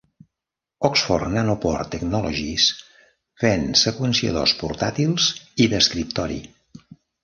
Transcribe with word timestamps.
Oxford 0.87 1.27
Nanopore 1.35 1.85
technologies 1.97 2.67
ven 3.45 3.69
seqüenciadors 3.85 4.59
portàtils 4.67 5.33
i 5.69 5.73
d'escriptori. 5.77 6.45